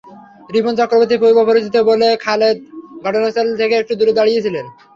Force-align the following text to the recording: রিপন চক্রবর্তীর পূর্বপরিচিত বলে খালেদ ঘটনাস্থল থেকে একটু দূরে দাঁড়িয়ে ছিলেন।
রিপন 0.53 0.73
চক্রবর্তীর 0.79 1.21
পূর্বপরিচিত 1.21 1.75
বলে 1.89 2.07
খালেদ 2.25 2.57
ঘটনাস্থল 3.05 3.47
থেকে 3.59 3.75
একটু 3.77 3.93
দূরে 3.99 4.13
দাঁড়িয়ে 4.17 4.43
ছিলেন। 4.45 4.65